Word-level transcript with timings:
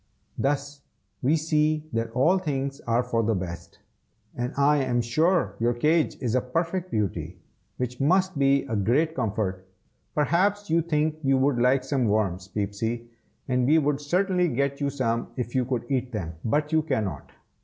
Thus 0.35 0.81
we 1.21 1.35
see 1.35 1.87
that 1.93 2.09
all 2.13 2.39
things 2.39 2.81
are 2.87 3.03
for 3.03 3.21
the 3.21 3.35
best! 3.35 3.77
and 4.35 4.51
I 4.57 4.77
am 4.77 4.99
sure 4.99 5.53
your 5.59 5.75
cage 5.75 6.17
is 6.19 6.33
a 6.33 6.41
perfect 6.41 6.89
beauty, 6.89 7.37
which 7.77 8.01
must 8.01 8.35
be 8.39 8.63
a 8.63 8.75
great 8.75 9.13
comfort. 9.13 9.67
Perhaps 10.15 10.71
you 10.71 10.81
think 10.81 11.19
you 11.21 11.37
would 11.37 11.59
like 11.59 11.83
some 11.83 12.05
worms, 12.05 12.47
Peepsy; 12.47 13.11
and 13.47 13.67
we 13.67 13.77
would 13.77 14.01
certainly 14.01 14.47
get 14.47 14.81
you 14.81 14.89
some 14.89 15.27
if 15.35 15.53
you 15.53 15.65
could 15.65 15.85
eat 15.87 16.11
them, 16.11 16.33
but 16.43 16.71
you 16.71 16.81
cannot. 16.81 17.29